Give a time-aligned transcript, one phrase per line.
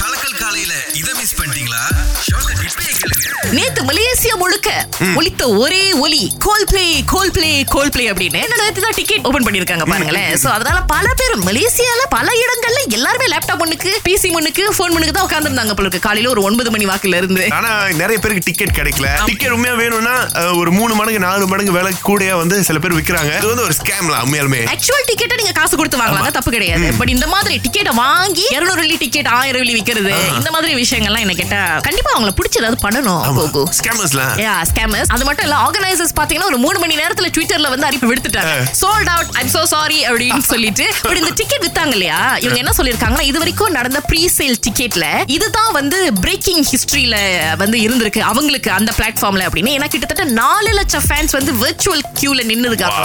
[0.00, 1.80] கலக்கல் காலையில இத மிஸ் பண்ணிட்டீங்களா?
[2.28, 3.26] ஷோக்க இப்பயே கேளுங்க.
[3.56, 4.68] நேத்து மலேசியா முழுக்க
[5.18, 8.56] ஒலித்த ஒரே ஒலி Coldplay Coldplay Coldplay அப்படின்னு
[8.86, 10.32] தான் டிக்கெட் ஓபன் பண்ணிருக்காங்க பாருங்களேன்.
[10.42, 15.28] சோ அதனால பல பேர் மலேசியால பல இடங்கள்ல எல்லாருமே லேப்டாப் முன்னுக்கு பிசி முன்னுக்கு போன் முன்னுக்கு தான்
[15.28, 16.02] உட்கார்ந்துருந்தாங்க போல இருக்கு.
[16.08, 17.44] காலையில ஒரு ஒன்பது மணி வாக்குல இருந்து.
[17.58, 17.70] ஆனா
[18.00, 19.12] நிறைய பேருக்கு டிக்கெட் கிடைக்கல.
[19.30, 20.16] டிக்கெட் உண்மையா வேணும்னா
[20.62, 23.32] ஒரு மூணு மடங்கு நாலு மடங்கு விலை கூடயா வந்து சில பேர் விக்கிறாங்க.
[23.42, 24.62] இது வந்து ஒரு ஸ்கேம்ல உண்மையாலுமே.
[24.74, 26.92] ஆக்சுவல் டிக்கெட்டை நீங்க காசு கொடுத்து வாங்கலாங்க தப்பு கிடையாது.
[27.02, 30.14] பட் இந்த மாதிரி டிக்கெட்டை வாங்கி 200 வெள்ளி டிக்கெட் ஆயிரம் வெள்ளி விக்கிறது.
[30.40, 33.62] இந்த மாதிரி விஷயங்கள்லாம் என்ன கேட்டா கண்டிப்பா அவங்கள பிடிச்ச ஏதாவது பண்ணணும் கோகு.
[33.78, 38.10] ஸ்கேமர்ஸ்லாம் யா ஸ்கேமர்ஸ் அது மட்டும் இல்ல ஆர்கனைசர்ஸ் பாத்தீங்கன்னா ஒரு மூணு மணி நேரத்துல ட்விட்டர்ல வந்து அறிவிப்பு
[38.10, 38.54] விடுத்துட்டாங்க.
[38.82, 40.86] Sold out I'm so sorry அப்படின்னு சொல்லிட்டு.
[41.08, 42.20] பட் இந்த டிக்கெட் வித்தாங்க இல்லையா?
[42.44, 47.16] இவங்க என்ன சொல்லிருக்காங்கன்னா இது வரைக்கும் நடந்த ப்ரீ சேல் டிக்கெட்ல இதுதான் வந்து பிரேக்கிங் ஹிஸ்டரியில
[47.62, 49.74] வந்து இருந்திருக்கு அவங்களுக்கு அந்த பிளாட்ஃபார்ம்ல அப்படின்னு.
[49.78, 52.98] ஏன்னா கிட்டத்தட்ட நாலு லட்சம் ஃபேன்ஸ் வந்து விர்ச்சுவல் கியூல நின்னுதுக்காக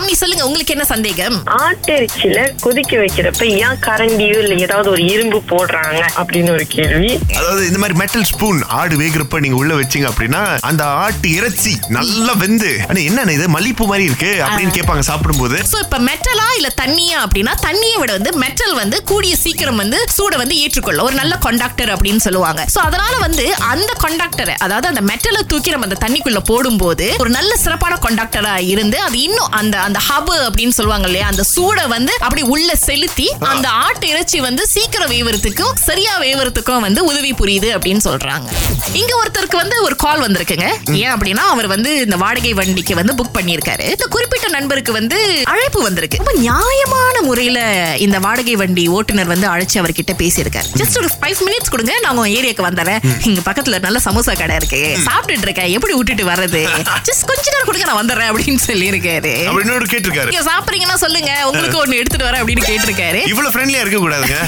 [0.00, 1.34] ஷாமினி சொல்லுங்க உங்களுக்கு என்ன சந்தேகம்?
[1.64, 7.10] ஆட்டிறைச்சியில கொதிக்க வைக்கிறப்ப ஏன் கரண்டியோ இல்ல ஏதாவது ஒரு இரும்பு போடுறாங்க அப்படின்னு ஒரு கேள்வி.
[7.38, 12.34] அதாவது இந்த மாதிரி மெட்டல் ஸ்பூன் ஆடு வேகிறப்ப நீங்க உள்ள வச்சீங்க அப்படின்னா அந்த ஆட்டு இறைச்சி நல்லா
[12.42, 13.48] வெந்து ஆனா என்ன இது?
[13.56, 15.58] மல்லிப்பூ மாதிரி இருக்கு அப்படின்னு கேட்பாங்க சாப்பிடும்போது.
[15.72, 20.32] சோ இப்ப மெட்டலா இல்ல தண்ணியா அப்படின்னா தண்ணியை விட வந்து மெட்டல் வந்து கூடிய சீக்கிரம் வந்து சூட
[20.44, 22.64] வந்து ஏற்றுக்கொள்ள ஒரு நல்ல கண்டக்டர் அப்படின்னு சொல்லுவாங்க.
[22.76, 27.52] சோ அதனால வந்து அந்த கண்டக்டரை அதாவது அந்த மெட்டலை தூக்கி நம்ம அந்த தண்ணிக்குள்ள போடும்போது ஒரு நல்ல
[27.66, 31.26] சிறப்பான கண்டக்டரா இருந்து அது இன்னும் அந்த அந்த ஹப் அப்படின்னு சொல்லுவாங்க இல்லையா?
[31.26, 37.04] அந்த சூட வந்து அப்படி உள்ள செலுத்தி அந்த ஆட்டு இறைச்சி வந்து சீக்கிரம் வேவறதுக்கும் சரியா வேவறதுக்கும் வந்து
[37.04, 38.48] உதவி புரியுது அப்படின்னு சொல்றாங்க.
[38.92, 40.92] இங்க ஒருத்தருக்கு வந்து ஒரு கால் வந்திருக்குங்க.
[40.92, 43.80] ஏன் அப்படின்னா அவர் வந்து இந்த வாடகை வண்டிக்கு வந்து புக் பண்ணியிருக்காரு.
[43.80, 46.16] இந்த குறிப்பிட்ட நண்பருக்கு வந்து அழைப்பு வந்திருக்கு.
[46.16, 47.60] ரொம்ப நியாயமான முறையில
[47.98, 50.64] இந்த வாடகை வண்டி ஓட்டுநர் வந்து அழைச்சு அவர்கிட்ட பேசியிருக்காரு.
[50.76, 54.98] ஜஸ்ட் ஒரு ஃபைவ் மினிட்ஸ் கொடுங்க நான் உங்க ஏரியாக்கு வந்துடுறேன் இங்க பக்கத்துல நல்ல சமோசா கடை இருக்கு.
[55.04, 55.70] சாப்பிட்டுட்டு இருக்கேன்.
[55.70, 56.68] எப்படி விட்டுட்டு வர்றது?
[57.08, 59.46] ஜஸ்ட் கொஞ்ச நேரம் கொடுங்க நான் வந்துடுறேன் அப்படின்னு சொல்லியிருக்காரு.
[59.80, 60.30] இன்னொரு கேட்டிருக்காரு.
[60.32, 63.20] நீங்க சாப்பிடுறீங்கன்னா சொல்லுங்க உங்களுக்கு ஒண்ணு எடுத்துட்டு வரேன் அப்படின்னு கேட்டிருக்காரு.
[63.32, 64.38] இவ்வளவு ஃப்ரெண்ட்லியா இருக்க கூடாதுங்க.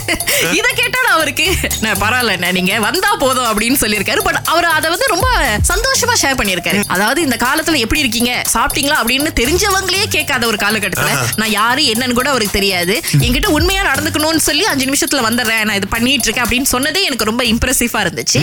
[0.58, 1.46] இத கேட்டா நான் அவருக்கு
[1.84, 4.20] நான் பரவாயில்ல நீங்க வந்தா போதும் அப்படின்னு சொல்லியிருக்காரு.
[4.28, 5.28] பட் அவர் அதை வந்து ரொம்ப
[5.70, 6.80] சந்தோஷமா ஷேர் பண்ணியிருக்காரு.
[6.94, 11.12] அதாவது இந்த காலத்துல எப்படி இருக்கீங்க சாப்பிட்டீங்களா அப்படின்னு தெரிஞ்சவங்களே கேட்காத ஒரு காலகட்டத்துல
[11.42, 12.96] நான் யாரு என்னன்னு கூட அவருக்கு தெரியாது.
[13.24, 17.44] என்கிட்ட உண்மையா நடந்துக்கணும்னு சொல்லி அஞ்சு நிமிஷத்துல வந்துடுறேன் நான் இது பண்ணிட்டு இருக்கேன் அப்படின்னு சொன்னதே எனக்கு ரொம்ப
[17.52, 18.40] இம்ப்ரெசிவா இருந்துச்சு.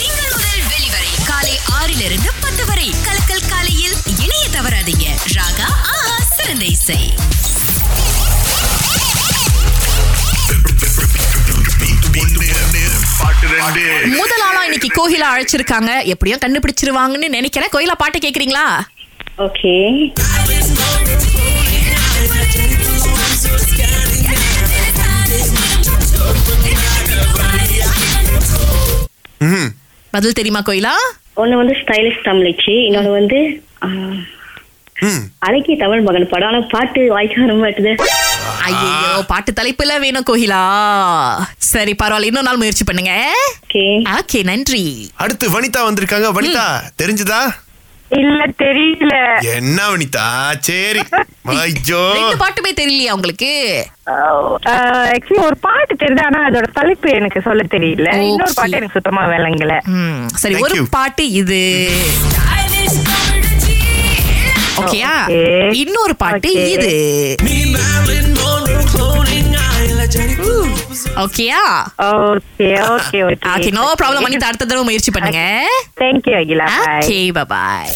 [0.00, 5.06] திங்கள் முதல் வெளிவரை காலை ஆறிலிருந்து பத்து வரை கலக்கல் காலையில் இணைய தவறாதீங்க.
[5.38, 5.68] ராகா
[6.52, 6.96] சிறந்த இசை
[14.16, 15.90] முதல் ஆளா இன்னைக்கு கோகிலா அழைச்சிருக்காங்க.
[16.04, 17.72] எப்படியும் கண்டுபிடிச்சிருவாங்கன்னு நினைக்கிறேன்.
[17.76, 18.66] கோயிலா பாட்டு கேக்குறீங்களா?
[19.38, 19.74] ஓகே.
[30.12, 30.94] பதில் தெரியுமா கோயிலா
[31.36, 33.38] ஒண்ணு வந்து ஸ்டைலிஷ் தமிழச்சி இன்னொன்னு வந்து
[35.46, 36.48] அழகிய தமிழ் மகன் படம்.
[36.50, 37.92] ஆனா பாட்டு வாய்க்க வர மாட்டுது
[38.68, 40.62] ஐயோ பாட்டு தலைப்புல வேணும் கோகிலா.
[41.72, 43.14] சரி பரவாயில்ல இன்னொரு நாள் முயற்சி பண்ணுங்க.
[43.64, 43.84] ஓகே.
[44.18, 44.84] ஓகே நன்றி.
[45.24, 46.30] அடுத்து வனிதா வந்திருக்காங்க.
[46.38, 46.66] வனிதா
[47.02, 47.42] தெரிஞ்சதா?
[48.20, 49.12] இல்ல தெரியல.
[49.56, 50.24] என்ன வனிதா?
[50.68, 51.02] சரி.
[51.52, 53.52] ஐயோ ரெண்டு பாட்டுமே தெரியலையா உங்களுக்கு?
[55.14, 58.08] ஆக்சுவலி ஒரு பாட்டு தெரியுது ஆனா அதோட தலைப்பு எனக்கு சொல்ல தெரியல.
[58.30, 59.74] இன்னொரு பாட்டு எனக்கு சுத்தமா விளங்கல.
[60.42, 60.78] சரி ஒரு.
[60.98, 61.62] பாட்டு இது.
[64.76, 65.70] ஓகேயா Okay.
[65.80, 66.50] இன்னொரு பாட்டு.
[66.74, 66.92] இது.
[71.22, 71.60] ஓகேயா
[72.06, 75.42] okay okay okay okay no problem அடுத்த தடவை முயற்சி பண்ணுங்க.
[76.00, 76.68] Thank you Akila.
[76.78, 77.90] Bye okay bye